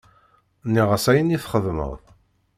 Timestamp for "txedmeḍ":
1.43-1.93